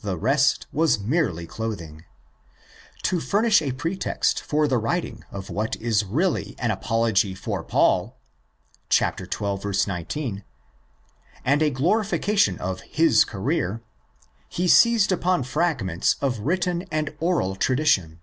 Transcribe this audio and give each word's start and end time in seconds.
The 0.00 0.16
rest 0.18 0.66
was 0.72 0.98
merely 0.98 1.46
clothing. 1.46 2.04
To 3.04 3.20
furnish 3.20 3.62
a 3.62 3.70
pretext 3.70 4.40
for 4.42 4.66
the 4.66 4.76
writing 4.76 5.22
of 5.30 5.50
what 5.50 5.76
is 5.76 6.04
really 6.04 6.56
an 6.58 6.72
apology 6.72 7.32
for 7.36 7.62
Paul 7.62 8.18
(ὅτι 8.90 9.18
ὑμῖν 9.18 9.28
ἀπολογούμεθα, 9.28 9.74
xii. 9.84 9.88
19) 9.92 10.44
and 11.44 11.62
a 11.62 11.70
glorification 11.70 12.58
of 12.58 12.80
his 12.80 13.24
career, 13.24 13.84
he 14.48 14.66
seized 14.66 15.12
upon 15.12 15.44
fragments 15.44 16.16
of 16.20 16.40
written 16.40 16.82
and 16.90 17.14
oral 17.20 17.54
tradition. 17.54 18.18